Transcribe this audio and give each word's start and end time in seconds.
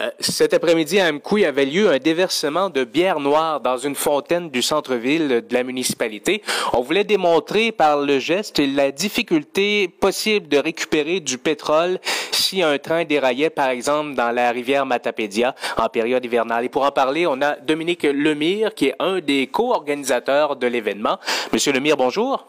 Euh, 0.00 0.10
cet 0.18 0.54
après-midi 0.54 0.98
à 0.98 1.12
Mkoui 1.12 1.44
avait 1.44 1.66
lieu 1.66 1.90
un 1.90 1.98
déversement 1.98 2.70
de 2.70 2.84
bière 2.84 3.20
noire 3.20 3.60
dans 3.60 3.76
une 3.76 3.94
fontaine 3.94 4.48
du 4.48 4.62
centre-ville 4.62 5.28
de 5.28 5.54
la 5.54 5.62
municipalité. 5.62 6.42
On 6.72 6.80
voulait 6.80 7.04
démontrer 7.04 7.70
par 7.70 7.98
le 7.98 8.18
geste 8.18 8.60
la 8.60 8.92
difficulté 8.92 9.88
possible 9.88 10.48
de 10.48 10.56
récupérer 10.58 11.20
du 11.20 11.36
pétrole 11.36 11.98
si 12.30 12.62
un 12.62 12.78
train 12.78 13.04
déraillait, 13.04 13.50
par 13.50 13.68
exemple, 13.68 14.14
dans 14.14 14.30
la 14.30 14.50
rivière 14.52 14.86
Matapédia 14.86 15.54
en 15.76 15.88
période 15.88 16.24
hivernale. 16.24 16.64
Et 16.64 16.68
pour 16.68 16.84
en 16.84 16.90
parler, 16.90 17.26
on 17.26 17.42
a 17.42 17.56
Dominique 17.56 18.04
Lemire, 18.04 18.74
qui 18.74 18.86
est 18.86 18.96
un 18.98 19.20
des 19.20 19.48
co-organisateurs 19.48 20.56
de 20.56 20.66
l'événement. 20.66 21.18
Monsieur 21.52 21.72
Lemire, 21.72 21.96
bonjour. 21.96 22.46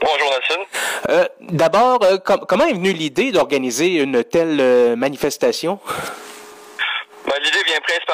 Bonjour 0.00 0.30
Nelson. 0.30 0.64
Euh, 1.10 1.24
D'abord, 1.50 2.00
euh, 2.02 2.16
com 2.16 2.40
comment 2.48 2.64
est 2.64 2.72
venue 2.72 2.92
l'idée 2.92 3.32
d'organiser 3.32 3.96
une 4.00 4.24
telle 4.24 4.58
euh, 4.60 4.96
manifestation? 4.96 5.78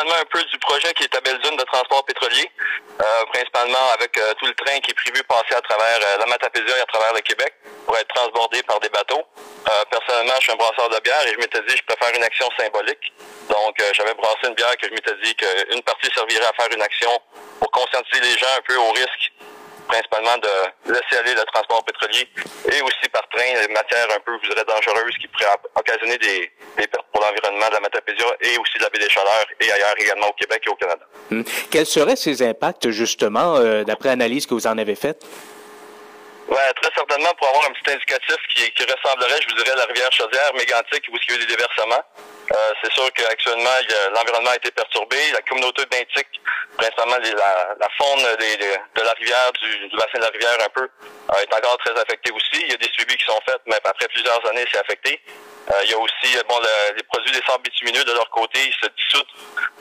Un 0.06 0.24
peu 0.30 0.42
du 0.44 0.58
projet 0.58 0.94
qui 0.94 1.02
est 1.02 1.14
à 1.16 1.20
Belle-Dune 1.20 1.56
de 1.56 1.64
transport 1.64 2.04
pétrolier, 2.04 2.48
euh, 3.02 3.24
principalement 3.32 3.90
avec 3.94 4.16
euh, 4.18 4.34
tout 4.38 4.46
le 4.46 4.54
train 4.54 4.78
qui 4.78 4.92
est 4.92 4.94
prévu 4.94 5.20
passer 5.24 5.52
à 5.56 5.60
travers 5.60 5.98
euh, 6.00 6.18
la 6.18 6.26
Matapédia 6.26 6.78
et 6.78 6.80
à 6.80 6.86
travers 6.86 7.12
le 7.12 7.20
Québec 7.22 7.52
pour 7.84 7.96
être 7.98 8.06
transbordé 8.14 8.62
par 8.62 8.78
des 8.78 8.88
bateaux. 8.88 9.22
Personnellement, 9.90 10.34
je 10.38 10.42
suis 10.42 10.52
un 10.52 10.56
brasseur 10.56 10.88
de 10.90 11.00
bière 11.00 11.26
et 11.26 11.32
je 11.32 11.38
m'étais 11.38 11.60
dit 11.66 11.76
je 11.76 11.82
préfère 11.82 12.14
une 12.14 12.22
action 12.22 12.48
symbolique. 12.56 13.12
Donc, 13.50 13.82
j'avais 13.94 14.14
brassé 14.14 14.46
une 14.46 14.54
bière 14.54 14.76
que 14.76 14.86
je 14.86 14.94
m'étais 14.94 15.14
dit 15.24 15.34
qu'une 15.34 15.82
partie 15.82 16.08
servirait 16.14 16.46
à 16.46 16.52
faire 16.52 16.72
une 16.72 16.82
action 16.82 17.10
pour 17.58 17.70
conscientiser 17.72 18.20
les 18.20 18.38
gens 18.38 18.54
un 18.56 18.62
peu 18.62 18.76
au 18.76 18.92
risque 18.92 19.32
principalement 19.88 20.36
de 20.38 20.92
laisser 20.92 21.16
aller 21.18 21.34
le 21.34 21.44
transport 21.52 21.84
pétrolier 21.84 22.28
et 22.72 22.82
aussi 22.82 23.08
par 23.12 23.26
train 23.28 23.66
des 23.66 23.72
matières 23.72 24.08
un 24.14 24.20
peu, 24.20 24.32
je 24.42 24.50
dirais, 24.50 24.64
dangereuses 24.64 25.16
qui 25.20 25.28
pourraient 25.28 25.54
occasionner 25.74 26.18
des, 26.18 26.50
des 26.76 26.86
pertes 26.86 27.06
pour 27.12 27.22
l'environnement 27.22 27.68
de 27.68 27.74
la 27.74 27.80
Matapédia 27.80 28.26
et 28.40 28.58
aussi 28.58 28.78
de 28.78 28.82
la 28.82 28.90
baie 28.90 28.98
des 28.98 29.08
Chaleurs 29.08 29.46
et 29.60 29.70
ailleurs 29.70 29.94
également 29.98 30.28
au 30.28 30.32
Québec 30.32 30.62
et 30.66 30.70
au 30.70 30.76
Canada. 30.76 31.04
Hmm. 31.30 31.42
Quels 31.70 31.86
seraient 31.86 32.16
ces 32.16 32.42
impacts, 32.42 32.90
justement, 32.90 33.56
euh, 33.56 33.84
d'après 33.84 34.10
l'analyse 34.10 34.46
que 34.46 34.54
vous 34.54 34.66
en 34.66 34.78
avez 34.78 34.94
faite? 34.94 35.24
Ouais, 36.48 36.72
très 36.80 36.92
certainement, 36.94 37.34
pour 37.38 37.48
avoir 37.48 37.64
un 37.68 37.72
petit 37.72 37.90
indicatif 37.92 38.36
qui, 38.54 38.70
qui 38.70 38.84
ressemblerait, 38.84 39.40
je 39.42 39.48
vous 39.48 39.62
dirais, 39.62 39.72
à 39.72 39.76
la 39.76 39.84
rivière 39.86 40.12
Chaudière, 40.12 40.54
mégantique, 40.54 41.04
où 41.10 41.16
il 41.16 41.30
y 41.30 41.32
a 41.32 41.36
eu 41.36 41.46
des 41.46 41.56
déversements. 41.56 42.04
Euh, 42.52 42.72
c'est 42.82 42.92
sûr 42.92 43.10
qu'actuellement, 43.12 43.70
l'environnement 44.14 44.50
a 44.50 44.56
été 44.56 44.70
perturbé. 44.70 45.16
La 45.32 45.42
communauté 45.42 45.84
benthique, 45.86 46.40
principalement 46.76 47.18
la, 47.18 47.88
faune 47.98 48.36
des, 48.38 48.56
de 48.56 49.02
la 49.02 49.12
rivière, 49.12 49.52
du, 49.52 49.96
bassin 49.96 50.18
de 50.18 50.24
la 50.24 50.30
rivière 50.30 50.58
un 50.64 50.68
peu, 50.68 50.82
euh, 50.82 51.42
est 51.42 51.54
encore 51.54 51.78
très 51.78 51.98
affectée 52.00 52.30
aussi. 52.30 52.62
Il 52.62 52.70
y 52.70 52.74
a 52.74 52.76
des 52.76 52.90
suivis 52.92 53.16
qui 53.16 53.24
sont 53.24 53.40
faits, 53.48 53.60
mais 53.66 53.76
après 53.82 54.08
plusieurs 54.08 54.44
années, 54.48 54.64
c'est 54.70 54.78
affecté. 54.78 55.20
Euh, 55.68 55.74
il 55.82 55.90
y 55.90 55.94
a 55.94 55.98
aussi 55.98 56.38
bon 56.48 56.60
le, 56.60 56.94
les 56.96 57.02
produits 57.02 57.32
des 57.32 57.42
sables 57.44 57.64
bitumineux 57.64 58.04
de 58.04 58.12
leur 58.12 58.30
côté, 58.30 58.60
ils 58.62 58.86
se 58.86 58.88
dissoutent 58.96 59.34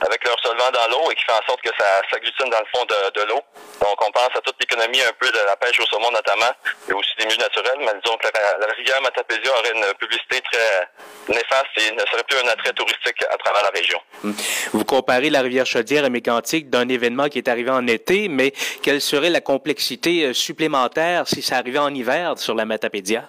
avec 0.04 0.26
leur 0.26 0.36
solvant 0.40 0.70
dans 0.72 0.88
l'eau 0.90 1.10
et 1.12 1.14
qui 1.14 1.24
fait 1.24 1.32
en 1.32 1.46
sorte 1.46 1.62
que 1.62 1.70
ça 1.78 2.02
s'agglutine 2.10 2.50
dans 2.50 2.58
le 2.58 2.66
fond 2.74 2.84
de, 2.84 3.22
l'eau. 3.22 3.40
Donc 3.80 4.02
on 4.02 4.10
pense 4.10 4.34
à 4.34 4.40
toute 4.40 4.56
l'économie 4.58 5.00
un 5.02 5.12
peu 5.12 5.30
de 5.30 5.38
la 5.46 5.56
pêche 5.56 5.78
au 5.78 5.86
saumon 5.86 6.10
notamment, 6.10 6.50
et 6.88 6.92
aussi 6.92 7.14
des 7.18 7.26
milieux 7.26 7.38
naturels. 7.38 7.78
Mais 7.78 7.92
disons 8.02 8.16
que 8.16 8.26
la, 8.34 8.58
la 8.58 8.74
rivière 8.74 9.00
Matapédia 9.00 9.52
aurait 9.56 9.72
une 9.74 9.94
publicité 9.94 10.35
néfaste 11.28 11.66
et 11.76 11.92
ne 11.92 12.00
serait 12.00 12.24
plus 12.28 12.38
un 12.38 12.48
attrait 12.48 12.72
touristique 12.72 13.22
à 13.30 13.36
travers 13.36 13.62
la 13.62 13.70
région. 13.70 14.00
Vous 14.72 14.84
comparez 14.84 15.30
la 15.30 15.40
rivière 15.40 15.66
Chaudière 15.66 16.04
et 16.04 16.10
Mécantique 16.10 16.70
d'un 16.70 16.88
événement 16.88 17.28
qui 17.28 17.38
est 17.38 17.48
arrivé 17.48 17.70
en 17.70 17.86
été, 17.86 18.28
mais 18.28 18.52
quelle 18.82 19.00
serait 19.00 19.30
la 19.30 19.40
complexité 19.40 20.24
euh, 20.24 20.32
supplémentaire 20.32 21.26
si 21.26 21.42
ça 21.42 21.56
arrivait 21.56 21.78
en 21.78 21.94
hiver 21.94 22.38
sur 22.38 22.54
la 22.54 22.64
Matapédia? 22.64 23.24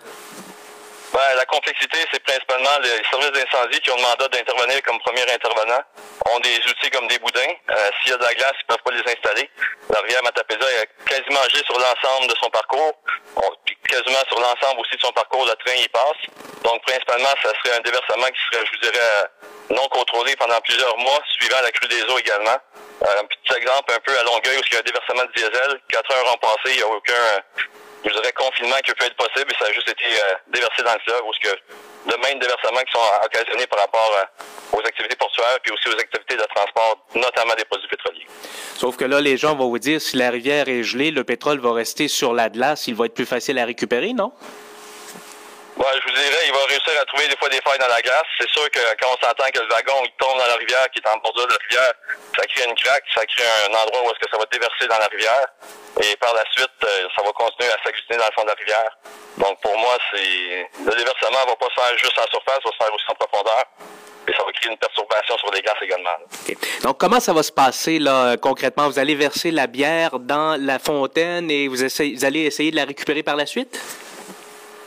Ben, 1.14 1.36
la 1.36 1.45
complexité, 1.45 1.98
c'est 2.12 2.22
principalement 2.22 2.78
les 2.84 3.02
services 3.09 3.31
d'incendie 3.31 3.80
qui 3.80 3.90
ont 3.92 3.95
le 3.95 4.02
mandat 4.02 4.28
d'intervenir 4.28 4.81
comme 4.84 5.00
premier 5.00 5.23
intervenant, 5.23 5.81
ont 6.30 6.40
des 6.42 6.58
outils 6.70 6.92
comme 6.92 7.08
des 7.08 7.18
boudins. 7.18 7.53
Euh, 7.72 7.75
S'il 8.02 8.12
y 8.12 8.14
a 8.14 8.18
de 8.18 8.23
la 8.23 8.34
glace, 8.34 8.53
ils 8.59 8.66
ne 8.70 8.75
peuvent 8.75 8.84
pas 8.84 8.92
les 8.92 9.12
installer. 9.12 9.50
La 9.90 10.00
rivière 10.02 10.22
Matapédia 10.23 10.68
est 10.84 11.09
quasiment 11.09 11.42
gelée 11.50 11.64
sur 11.66 11.80
l'ensemble 11.80 12.28
de 12.28 12.36
son 12.42 12.50
parcours. 12.50 12.94
On, 13.38 13.50
quasiment 13.88 14.23
sur 14.27 14.39
l'ensemble 14.39 14.81
aussi 14.81 14.95
de 14.95 15.01
son 15.01 15.11
parcours, 15.11 15.45
le 15.45 15.55
train 15.65 15.77
y 15.77 15.88
passe. 15.89 16.21
Donc, 16.63 16.81
principalement, 16.83 17.29
ça 17.43 17.49
serait 17.49 17.77
un 17.77 17.81
déversement 17.81 18.27
qui 18.27 18.41
serait, 18.51 18.65
je 18.65 18.71
vous 18.71 18.91
dirais, 18.91 19.23
non 19.69 19.88
contrôlé 19.89 20.35
pendant 20.35 20.59
plusieurs 20.61 20.97
mois, 20.97 21.19
suivant 21.39 21.61
la 21.61 21.71
crue 21.71 21.88
des 21.88 22.03
eaux 22.03 22.17
également. 22.19 22.57
Euh, 23.05 23.21
un 23.21 23.25
petit 23.25 23.55
exemple 23.55 23.93
un 23.93 23.99
peu 23.99 24.17
à 24.17 24.23
Longueuil, 24.23 24.57
où 24.57 24.61
il 24.65 24.73
y 24.73 24.77
a 24.77 24.79
un 24.79 24.83
déversement 24.83 25.23
de 25.23 25.31
diesel. 25.35 25.81
Quatre 25.89 26.11
heures 26.15 26.33
ont 26.33 26.38
passé, 26.38 26.73
il 26.73 26.77
n'y 26.77 26.83
a 26.83 26.88
aucun 26.88 27.43
je 28.05 28.11
dirais, 28.11 28.33
confinement 28.33 28.77
qui 28.83 28.93
peut 28.93 29.05
être 29.05 29.15
possible 29.15 29.51
et 29.51 29.55
ça 29.59 29.69
a 29.69 29.73
juste 29.73 29.89
été 29.89 30.05
euh, 30.05 30.35
déversé 30.47 30.83
dans 30.83 30.94
le 30.94 30.99
fleuve 30.99 31.21
où 31.25 31.31
que 31.41 31.53
de 32.07 32.15
même 32.23 32.39
déversements 32.39 32.81
qui 32.81 32.91
sont 32.91 33.25
occasionnés 33.25 33.67
par 33.67 33.79
rapport 33.79 34.15
euh, 34.17 34.77
aux 34.77 34.79
activités 34.79 35.15
portuaires 35.38 35.59
puis 35.62 35.72
aussi 35.72 35.88
aux 35.90 36.00
activités 36.00 36.36
de 36.36 36.48
transport, 36.53 37.06
notamment 37.16 37.53
des 37.58 37.66
produits 37.66 37.88
pétroliers. 37.88 38.28
Sauf 38.75 38.98
que 38.98 39.06
là, 39.06 39.22
les 39.22 39.38
gens 39.38 39.56
vont 39.56 39.70
vous 39.70 39.80
dire 39.80 40.02
si 40.02 40.18
la 40.18 40.30
rivière 40.30 40.68
est 40.68 40.84
gelée, 40.84 41.12
le 41.12 41.24
pétrole 41.24 41.59
va 41.59 41.74
rester 41.74 42.08
sur 42.08 42.34
la 42.34 42.50
glace, 42.50 42.88
il 42.88 42.96
va 42.96 43.06
être 43.06 43.14
plus 43.14 43.25
facile 43.25 43.58
à 43.59 43.66
récupérer, 43.66 44.14
non? 44.14 44.31
Ouais, 45.77 45.93
je 45.93 46.09
vous 46.09 46.15
dirais, 46.17 46.41
il 46.47 46.51
va 46.51 46.65
réussir 46.65 46.93
à 46.99 47.05
trouver 47.05 47.27
des 47.27 47.38
fois 47.38 47.49
des 47.49 47.61
failles 47.61 47.77
dans 47.77 47.88
la 47.88 48.01
glace. 48.01 48.25
C'est 48.41 48.49
sûr 48.49 48.65
que 48.71 48.81
quand 48.99 49.13
on 49.13 49.19
s'entend 49.21 49.45
que 49.53 49.59
le 49.61 49.69
wagon 49.69 50.01
il 50.03 50.11
tombe 50.17 50.38
dans 50.38 50.49
la 50.49 50.55
rivière, 50.57 50.89
qui 50.89 50.97
est 50.97 51.07
en 51.07 51.17
bordure 51.21 51.45
de 51.45 51.53
la 51.53 51.61
rivière, 51.69 51.93
ça 52.35 52.45
crée 52.47 52.65
une 52.65 52.73
craque, 52.73 53.05
ça 53.13 53.21
crée 53.25 53.45
un 53.69 53.73
endroit 53.77 54.01
où 54.01 54.09
est-ce 54.09 54.25
que 54.25 54.29
ça 54.31 54.38
va 54.38 54.45
déverser 54.51 54.88
dans 54.89 54.97
la 54.97 55.05
rivière. 55.05 55.45
Et 56.01 56.15
par 56.17 56.33
la 56.33 56.41
suite, 56.49 56.81
euh, 56.83 57.07
ça 57.15 57.21
va 57.21 57.31
continuer 57.31 57.69
à 57.69 57.77
s'agglutiner 57.85 58.17
dans 58.17 58.25
le 58.25 58.33
fond 58.33 58.41
de 58.41 58.49
la 58.49 58.57
rivière. 58.57 58.91
Donc 59.38 59.61
pour 59.61 59.77
moi, 59.77 59.97
c'est 60.09 60.65
le 60.81 60.93
déversement 60.97 61.45
va 61.45 61.55
pas 61.55 61.69
se 61.69 61.77
faire 61.77 61.97
juste 61.97 62.17
en 62.17 62.25
surface, 62.25 62.59
va 62.65 62.71
se 62.73 62.77
faire 62.81 62.94
aussi 62.94 63.05
en 63.09 63.15
profondeur. 63.15 63.63
Et 64.27 64.33
ça 64.33 64.44
va 64.44 64.51
créer 64.51 64.71
une 64.71 64.77
perturbation 64.77 65.38
sur 65.38 65.51
les 65.51 65.61
glaces 65.61 65.81
également. 65.81 66.17
Okay. 66.44 66.57
Donc 66.81 66.97
comment 66.97 67.19
ça 67.19 67.33
va 67.33 67.44
se 67.44 67.51
passer 67.51 67.99
là 67.99 68.35
concrètement? 68.35 68.89
Vous 68.89 68.97
allez 68.97 69.15
verser 69.15 69.51
la 69.51 69.67
bière 69.67 70.17
dans 70.19 70.59
la 70.59 70.79
fontaine 70.79 71.49
et 71.49 71.67
vous, 71.67 71.83
essayez, 71.83 72.15
vous 72.15 72.25
allez 72.25 72.41
essayer 72.41 72.71
de 72.71 72.75
la 72.75 72.85
récupérer 72.85 73.21
par 73.21 73.35
la 73.35 73.45
suite? 73.45 73.79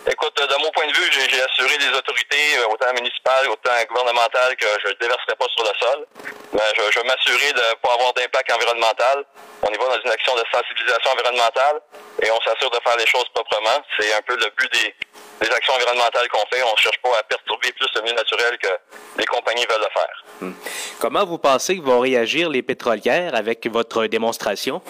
Écoute, 0.09 0.33
de 0.33 0.57
mon 0.65 0.71
point 0.71 0.87
de 0.87 0.97
vue, 0.97 1.11
j'ai 1.13 1.43
assuré 1.43 1.77
des 1.77 1.93
autorités, 1.93 2.57
euh, 2.57 2.73
autant 2.73 2.89
municipales, 2.95 3.49
autant 3.51 3.77
gouvernementales, 3.87 4.57
que 4.57 4.67
je 4.83 4.89
ne 4.89 4.95
déverserai 4.95 5.37
pas 5.37 5.45
sur 5.53 5.63
le 5.63 5.77
sol. 5.79 6.07
Mais 6.55 6.65
je, 6.75 6.83
je 6.91 7.01
vais 7.01 7.07
m'assurer 7.07 7.53
de 7.53 7.61
ne 7.61 7.75
pas 7.83 7.93
avoir 7.93 8.15
d'impact 8.15 8.51
environnemental. 8.51 9.25
On 9.61 9.69
y 9.69 9.77
va 9.77 9.97
dans 9.97 10.01
une 10.03 10.11
action 10.11 10.35
de 10.37 10.43
sensibilisation 10.51 11.11
environnementale 11.13 11.81
et 12.23 12.31
on 12.31 12.41
s'assure 12.41 12.71
de 12.71 12.81
faire 12.83 12.97
les 12.97 13.07
choses 13.07 13.29
proprement. 13.35 13.85
C'est 13.99 14.13
un 14.15 14.23
peu 14.23 14.37
le 14.37 14.49
but 14.57 14.73
des, 14.73 15.51
actions 15.53 15.75
environnementales 15.75 16.29
qu'on 16.29 16.47
fait. 16.49 16.63
On 16.63 16.73
ne 16.73 16.79
cherche 16.79 16.99
pas 17.03 17.19
à 17.19 17.23
perturber 17.25 17.73
plus 17.73 17.89
le 17.95 18.03
milieu 18.03 18.15
naturel 18.15 18.57
que 18.57 18.73
les 19.19 19.27
compagnies 19.27 19.67
veulent 19.69 19.85
le 19.85 19.93
faire. 19.93 20.25
Hum. 20.41 20.55
Comment 20.99 21.27
vous 21.27 21.39
pensez 21.39 21.77
que 21.77 21.83
vont 21.83 22.01
réagir 22.01 22.49
les 22.49 22.63
pétrolières 22.63 23.35
avec 23.35 23.67
votre 23.67 24.07
démonstration? 24.07 24.81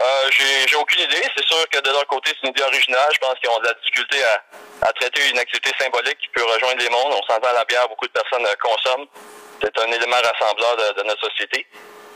Euh, 0.00 0.30
j'ai 0.66 0.76
aucune 0.76 1.00
idée. 1.00 1.22
C'est 1.36 1.44
sûr 1.44 1.68
que 1.68 1.78
de 1.78 1.90
leur 1.90 2.06
côté, 2.06 2.30
c'est 2.30 2.48
une 2.48 2.54
idée 2.56 2.62
originale. 2.62 3.10
Je 3.12 3.18
pense 3.18 3.34
qu'ils 3.38 3.50
ont 3.50 3.58
de 3.58 3.66
la 3.66 3.74
difficulté 3.74 4.16
à, 4.24 4.88
à, 4.88 4.92
traiter 4.94 5.28
une 5.28 5.38
activité 5.38 5.70
symbolique 5.78 6.18
qui 6.18 6.28
peut 6.28 6.44
rejoindre 6.44 6.80
les 6.80 6.88
mondes. 6.88 7.12
On 7.12 7.22
s'entend 7.22 7.52
la 7.52 7.64
bière, 7.66 7.86
beaucoup 7.88 8.06
de 8.06 8.12
personnes 8.12 8.46
consomment. 8.62 9.06
C'est 9.62 9.78
un 9.78 9.92
élément 9.92 10.16
rassembleur 10.16 10.76
de, 10.76 11.02
de, 11.02 11.06
notre 11.06 11.28
société. 11.28 11.66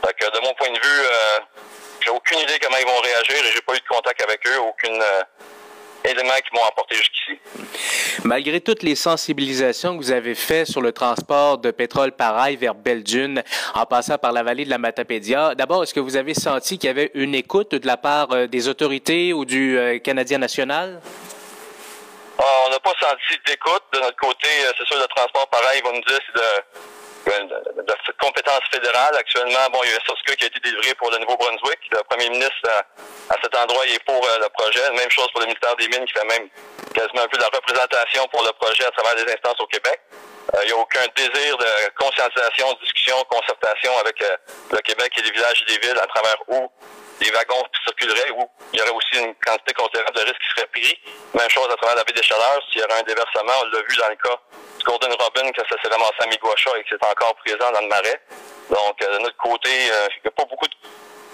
Fait 0.03 0.13
que 0.13 0.25
de 0.25 0.39
mon 0.43 0.53
point 0.55 0.69
de 0.69 0.79
vue, 0.79 1.01
euh, 1.05 1.39
j'ai 2.01 2.09
aucune 2.09 2.39
idée 2.39 2.57
comment 2.59 2.77
ils 2.77 2.87
vont 2.87 2.99
réagir 2.99 3.45
et 3.45 3.51
j'ai 3.51 3.61
pas 3.61 3.75
eu 3.75 3.79
de 3.79 3.87
contact 3.87 4.19
avec 4.21 4.47
eux, 4.47 4.59
aucune 4.61 5.01
euh, 5.01 5.23
qui 6.15 6.55
m'ont 6.55 6.65
apporté 6.67 6.95
jusqu'ici. 6.95 7.39
Malgré 8.23 8.61
toutes 8.61 8.83
les 8.83 8.95
sensibilisations 8.95 9.97
que 9.97 10.03
vous 10.03 10.11
avez 10.11 10.35
faites 10.35 10.67
sur 10.67 10.81
le 10.81 10.91
transport 10.91 11.57
de 11.57 11.71
pétrole 11.71 12.11
par 12.11 12.35
rail 12.35 12.55
vers 12.55 12.75
Belle-Dune, 12.75 13.43
en 13.73 13.85
passant 13.85 14.17
par 14.17 14.31
la 14.31 14.43
vallée 14.43 14.65
de 14.65 14.69
la 14.69 14.77
Matapédia, 14.77 15.55
d'abord, 15.55 15.83
est-ce 15.83 15.93
que 15.93 15.99
vous 15.99 16.15
avez 16.15 16.33
senti 16.33 16.77
qu'il 16.77 16.87
y 16.87 16.91
avait 16.91 17.11
une 17.13 17.35
écoute 17.35 17.75
de 17.75 17.87
la 17.87 17.97
part 17.97 18.31
euh, 18.31 18.47
des 18.47 18.67
autorités 18.67 19.33
ou 19.33 19.45
du 19.45 19.77
euh, 19.77 19.99
Canadien 19.99 20.37
national? 20.37 21.01
Ah, 22.37 22.43
on 22.67 22.69
n'a 22.69 22.79
pas 22.79 22.93
senti 22.99 23.39
d'écoute. 23.45 23.83
De 23.93 23.99
notre 23.99 24.17
côté, 24.17 24.47
euh, 24.65 24.71
c'est 24.77 24.85
sûr, 24.85 24.97
le 24.97 25.07
transport 25.07 25.47
par 25.47 25.61
rail, 25.63 25.81
va 25.83 25.91
nous 25.91 26.01
dire 26.01 26.19
c'est 26.25 26.41
de, 26.41 26.85
de, 27.25 27.81
de, 27.81 27.93
compétence 28.19 28.61
fédérale. 28.71 29.15
Actuellement, 29.17 29.69
bon, 29.71 29.79
il 29.83 29.91
y 29.91 29.93
a 29.93 29.97
un 29.97 30.35
qui 30.35 30.43
a 30.43 30.47
été 30.47 30.59
délivré 30.59 30.93
pour 30.95 31.11
le 31.11 31.17
Nouveau-Brunswick. 31.19 31.79
Le 31.91 32.03
premier 32.09 32.29
ministre, 32.29 32.69
à 33.29 33.35
cet 33.41 33.55
endroit, 33.55 33.85
il 33.87 33.95
est 33.95 34.03
pour 34.03 34.21
le 34.21 34.49
projet. 34.49 34.91
Même 34.91 35.09
chose 35.09 35.27
pour 35.31 35.41
le 35.41 35.47
ministère 35.47 35.75
des 35.75 35.87
Mines, 35.87 36.05
qui 36.05 36.13
fait 36.13 36.25
même 36.25 36.49
quasiment 36.93 37.23
un 37.23 37.27
peu 37.27 37.37
de 37.37 37.43
la 37.43 37.49
représentation 37.49 38.27
pour 38.27 38.43
le 38.43 38.51
projet 38.53 38.85
à 38.85 38.91
travers 38.91 39.15
les 39.15 39.31
instances 39.31 39.59
au 39.59 39.67
Québec. 39.67 39.99
Euh, 40.53 40.59
il 40.63 40.67
n'y 40.67 40.73
a 40.73 40.77
aucun 40.77 41.05
désir 41.15 41.57
de 41.57 41.65
conscientisation, 41.97 42.73
discussion, 42.81 43.17
concertation 43.29 43.91
avec 43.99 44.21
euh, 44.21 44.37
le 44.71 44.77
Québec 44.79 45.11
et 45.17 45.21
les 45.23 45.31
villages 45.31 45.63
et 45.67 45.71
les 45.71 45.79
villes 45.79 45.99
à 45.99 46.07
travers 46.07 46.37
où 46.47 46.69
les 47.19 47.31
wagons 47.31 47.63
circuleraient, 47.83 48.31
où 48.31 48.47
il 48.73 48.79
y 48.79 48.81
aurait 48.81 48.91
aussi 48.91 49.23
une 49.23 49.33
quantité 49.35 49.73
considérable 49.73 50.15
de 50.15 50.21
risques 50.21 50.41
qui 50.41 50.55
serait 50.55 50.67
pris. 50.67 50.99
Même 51.33 51.49
chose 51.49 51.67
à 51.71 51.75
travers 51.77 51.95
la 51.95 52.03
baie 52.03 52.13
des 52.13 52.23
Chaleurs. 52.23 52.61
S'il 52.69 52.81
y 52.81 52.83
aurait 52.83 52.99
un 52.99 53.03
déversement, 53.03 53.53
on 53.63 53.65
l'a 53.65 53.81
vu 53.81 53.95
dans 53.97 54.09
le 54.09 54.15
cas 54.15 54.39
du 54.85 54.91
Golden 54.91 55.13
Robin, 55.19 55.51
que 55.51 55.61
ça 55.67 55.75
s'est 55.81 55.89
ramassé 55.89 56.15
à 56.21 56.27
Miguacha 56.27 56.71
et 56.77 56.83
que 56.83 56.89
c'est 56.89 57.05
encore 57.05 57.35
présent 57.35 57.71
dans 57.71 57.81
le 57.81 57.87
marais. 57.87 58.21
Donc, 58.69 59.01
euh, 59.01 59.17
de 59.17 59.23
notre 59.23 59.37
côté, 59.37 59.69
euh, 59.69 60.07
il 60.17 60.21
n'y 60.23 60.27
a 60.27 60.31
pas 60.31 60.45
beaucoup 60.45 60.67
de 60.67 60.75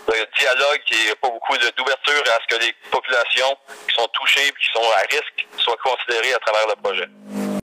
de 0.08 0.28
dialogue 0.38 0.82
et 0.92 1.16
pas 1.16 1.30
beaucoup 1.30 1.58
d'ouverture 1.58 2.24
à 2.26 2.40
ce 2.42 2.56
que 2.56 2.62
les 2.62 2.74
populations 2.90 3.56
qui 3.88 3.96
sont 3.96 4.08
touchées 4.08 4.48
et 4.48 4.52
qui 4.52 4.68
sont 4.74 4.84
à 4.96 5.02
risque 5.10 5.48
soient 5.58 5.78
considérées 5.84 6.34
à 6.34 6.40
travers 6.40 6.68
le 6.68 6.76
projet. 6.82 7.41